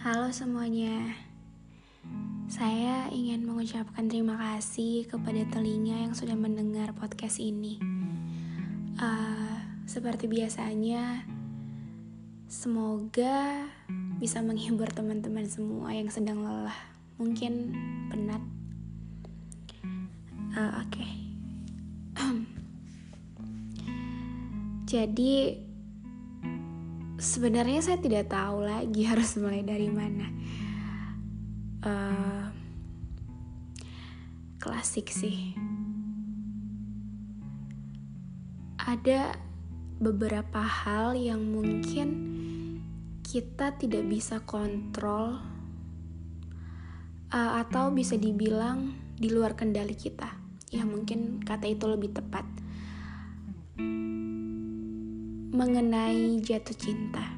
[0.00, 1.12] Halo semuanya.
[2.48, 7.76] Saya ingin mengucapkan terima kasih kepada telinga yang sudah mendengar podcast ini.
[8.96, 11.28] Uh, Seperti biasanya
[12.48, 13.68] Semoga
[14.16, 16.80] bisa menghibur teman-teman semua yang sedang lelah.
[17.20, 17.76] Mungkin
[18.08, 18.40] penat.
[20.56, 20.96] Uh, Oke.
[20.96, 21.12] Okay.
[24.96, 25.60] Jadi
[27.20, 30.26] sebenarnya saya tidak tahu lagi harus mulai dari mana.
[31.80, 32.44] Uh,
[34.60, 35.54] klasik sih.
[38.80, 39.36] Ada
[40.00, 42.08] beberapa hal yang mungkin
[43.20, 45.38] kita tidak bisa kontrol
[47.30, 50.32] uh, atau bisa dibilang di luar kendali kita.
[50.72, 52.59] Ya mungkin kata itu lebih tepat
[55.60, 57.36] mengenai jatuh cinta.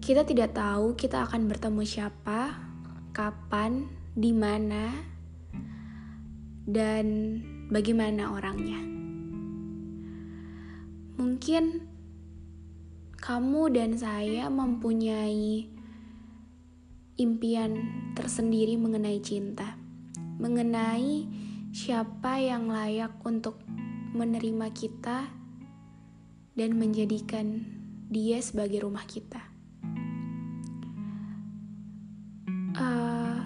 [0.00, 2.56] Kita tidak tahu kita akan bertemu siapa,
[3.12, 3.84] kapan,
[4.16, 4.96] di mana,
[6.64, 7.36] dan
[7.68, 8.80] bagaimana orangnya.
[11.20, 11.84] Mungkin
[13.20, 15.68] kamu dan saya mempunyai
[17.20, 17.76] impian
[18.16, 19.76] tersendiri mengenai cinta,
[20.40, 21.28] mengenai
[21.76, 23.60] siapa yang layak untuk
[24.10, 25.30] menerima kita
[26.58, 27.62] dan menjadikan
[28.10, 29.38] dia sebagai rumah kita.
[32.74, 33.38] Uh,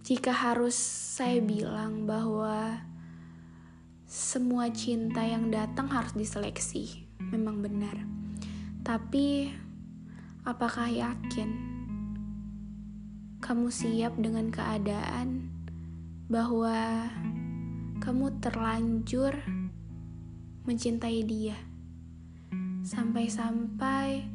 [0.00, 0.74] jika harus
[1.20, 2.80] saya bilang bahwa
[4.08, 7.94] semua cinta yang datang harus diseleksi, memang benar.
[8.80, 9.52] Tapi,
[10.48, 11.50] apakah yakin
[13.38, 15.59] kamu siap dengan keadaan?
[16.30, 17.10] Bahwa
[17.98, 19.34] kamu terlanjur
[20.62, 21.58] mencintai dia.
[22.86, 24.30] Sampai-sampai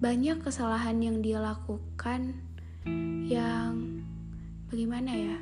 [0.00, 2.32] banyak kesalahan yang dia lakukan
[3.28, 4.00] yang
[4.72, 5.38] bagaimana ya?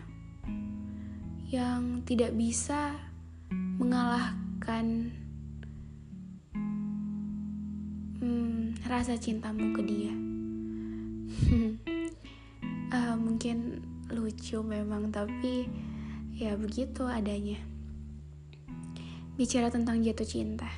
[1.54, 2.98] Yang tidak bisa
[3.78, 5.14] mengalahkan
[8.18, 10.14] hmm, rasa cintamu ke dia.
[12.90, 15.68] uh, mungkin lucu memang tapi
[16.34, 17.56] ya begitu adanya.
[19.38, 20.68] Bicara tentang jatuh cinta.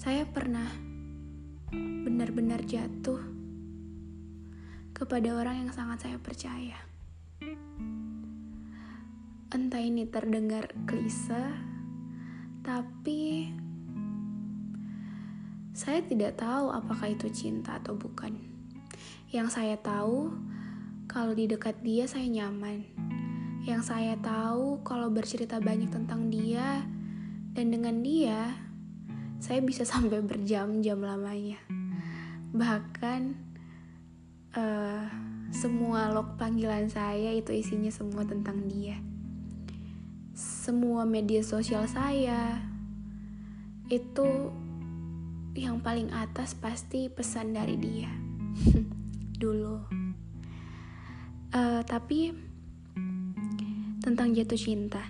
[0.00, 0.66] Saya pernah
[2.04, 3.20] benar-benar jatuh
[4.96, 6.78] kepada orang yang sangat saya percaya.
[9.48, 11.54] Entah ini terdengar klise
[12.66, 13.48] tapi
[15.72, 18.34] saya tidak tahu apakah itu cinta atau bukan.
[19.30, 20.34] Yang saya tahu
[21.08, 22.84] kalau di dekat dia saya nyaman.
[23.64, 26.84] Yang saya tahu kalau bercerita banyak tentang dia
[27.56, 28.52] dan dengan dia
[29.40, 31.58] saya bisa sampai berjam-jam lamanya.
[32.52, 33.20] Bahkan
[34.52, 35.04] uh,
[35.48, 39.00] semua log panggilan saya itu isinya semua tentang dia.
[40.36, 42.62] Semua media sosial saya
[43.88, 44.52] itu
[45.56, 48.12] yang paling atas pasti pesan dari dia.
[49.42, 49.97] Dulu.
[51.88, 52.36] Tapi
[54.04, 55.00] tentang jatuh cinta,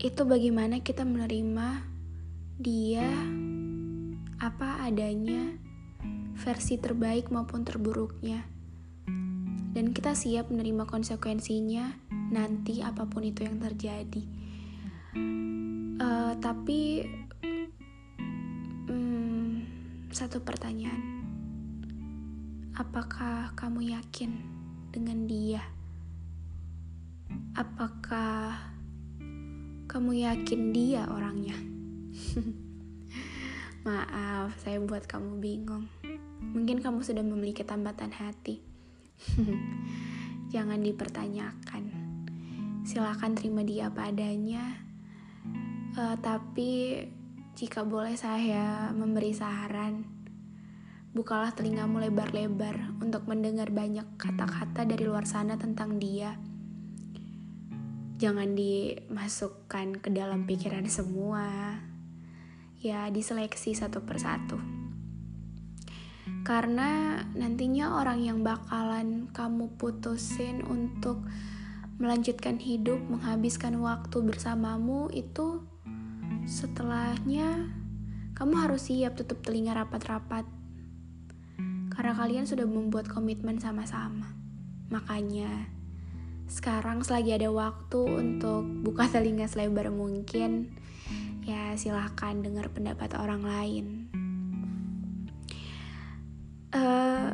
[0.00, 1.84] itu bagaimana kita menerima
[2.56, 3.04] dia
[4.40, 5.52] apa adanya,
[6.40, 8.40] versi terbaik maupun terburuknya,
[9.76, 11.92] dan kita siap menerima konsekuensinya
[12.32, 14.24] nanti apa pun itu yang terjadi.
[16.00, 17.04] Uh, tapi
[18.88, 19.60] um,
[20.08, 21.04] satu pertanyaan,
[22.80, 24.63] apakah kamu yakin?
[24.94, 25.58] Dengan dia?
[27.58, 28.54] Apakah
[29.90, 31.58] kamu yakin dia orangnya?
[33.86, 35.90] Maaf, saya buat kamu bingung.
[36.54, 38.62] Mungkin kamu sudah memiliki tambatan hati.
[40.54, 41.84] Jangan dipertanyakan.
[42.86, 44.78] Silakan terima dia apa adanya.
[45.98, 47.02] Uh, tapi
[47.58, 50.13] jika boleh saya memberi saran,
[51.14, 56.34] Bukalah telingamu lebar-lebar untuk mendengar banyak kata-kata dari luar sana tentang dia.
[58.18, 61.78] Jangan dimasukkan ke dalam pikiran semua.
[62.82, 64.58] Ya, diseleksi satu persatu.
[66.42, 71.22] Karena nantinya orang yang bakalan kamu putusin untuk
[72.02, 75.62] melanjutkan hidup, menghabiskan waktu bersamamu itu
[76.50, 77.70] setelahnya
[78.34, 80.63] kamu harus siap tutup telinga rapat-rapat
[81.94, 84.34] karena kalian sudah membuat komitmen sama-sama.
[84.90, 85.70] Makanya,
[86.50, 90.74] sekarang selagi ada waktu untuk buka telinga selebar mungkin,
[91.46, 93.86] ya silahkan dengar pendapat orang lain.
[96.74, 97.30] Uh,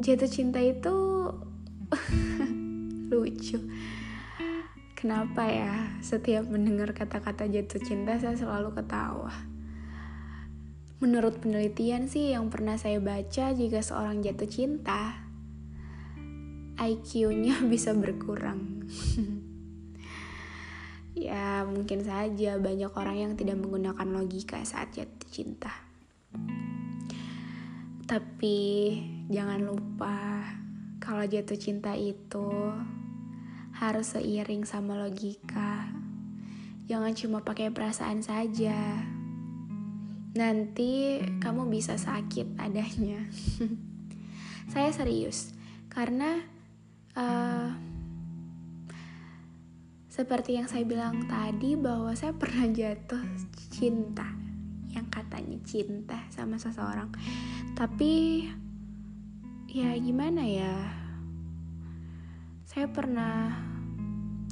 [0.00, 0.96] jatuh cinta itu
[3.12, 3.60] lucu.
[4.96, 9.53] Kenapa ya setiap mendengar kata-kata jatuh cinta saya selalu ketawa
[11.02, 15.26] Menurut penelitian sih yang pernah saya baca, jika seorang jatuh cinta,
[16.78, 18.86] IQ-nya bisa berkurang.
[21.26, 25.74] ya, mungkin saja banyak orang yang tidak menggunakan logika saat jatuh cinta.
[28.04, 28.60] Tapi
[29.32, 30.46] jangan lupa
[31.02, 32.70] kalau jatuh cinta itu
[33.74, 35.90] harus seiring sama logika.
[36.84, 39.08] Jangan cuma pakai perasaan saja
[40.34, 43.22] nanti kamu bisa sakit adanya.
[44.74, 45.54] saya serius
[45.86, 46.42] karena
[47.14, 47.70] uh,
[50.10, 53.22] seperti yang saya bilang tadi bahwa saya pernah jatuh
[53.70, 54.26] cinta
[54.94, 57.10] yang katanya cinta sama seseorang.
[57.74, 58.46] Tapi
[59.70, 60.74] ya gimana ya?
[62.62, 63.58] Saya pernah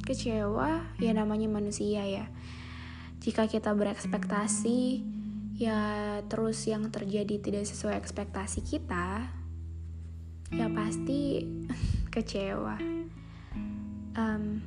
[0.03, 2.27] kecewa ya namanya manusia ya.
[3.23, 4.99] Jika kita berekspektasi
[5.53, 9.29] ya terus yang terjadi tidak sesuai ekspektasi kita
[10.53, 11.45] ya pasti
[12.13, 12.77] kecewa.
[14.13, 14.61] Um,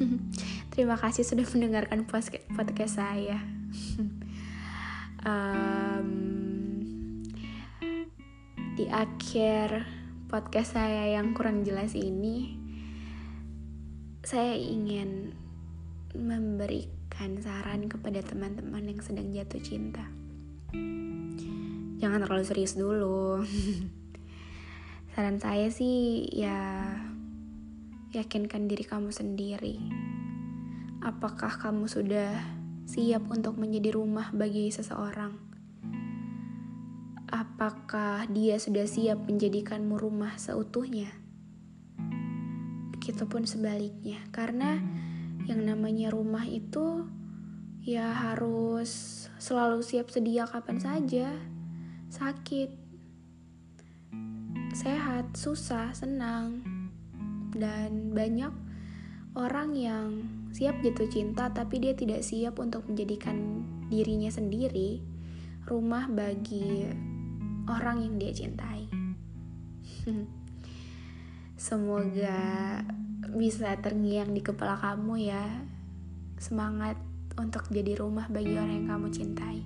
[0.72, 3.40] terima kasih sudah mendengarkan podcast saya.
[5.20, 6.08] Um,
[8.72, 9.84] di akhir
[10.32, 12.56] podcast saya yang kurang jelas ini
[14.24, 15.36] saya ingin
[16.16, 20.08] memberikan memberikan saran kepada teman-teman yang sedang jatuh cinta.
[22.00, 23.44] Jangan terlalu serius dulu.
[25.12, 26.80] saran saya sih ya
[28.16, 29.76] yakinkan diri kamu sendiri.
[31.04, 32.40] Apakah kamu sudah
[32.88, 35.36] siap untuk menjadi rumah bagi seseorang?
[37.28, 41.12] Apakah dia sudah siap menjadikanmu rumah seutuhnya?
[42.96, 44.80] Begitupun sebaliknya, karena
[45.50, 47.02] yang namanya rumah itu
[47.82, 51.34] ya harus selalu siap sedia kapan saja.
[52.06, 52.70] Sakit,
[54.70, 56.62] sehat, susah, senang,
[57.50, 58.54] dan banyak
[59.34, 60.08] orang yang
[60.54, 65.02] siap jatuh cinta tapi dia tidak siap untuk menjadikan dirinya sendiri
[65.66, 66.86] rumah bagi
[67.66, 68.86] orang yang dia cintai.
[71.58, 72.82] Semoga
[73.34, 75.44] bisa terngiang di kepala kamu ya.
[76.40, 76.98] Semangat
[77.38, 79.58] untuk jadi rumah bagi orang yang kamu cintai.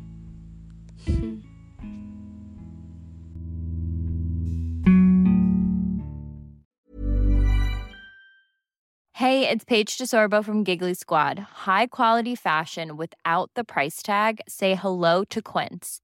[9.14, 11.64] Hey, it's Paige DeSorbo from Giggly Squad.
[11.64, 14.40] High quality fashion without the price tag.
[14.48, 16.03] Say hello to Quince.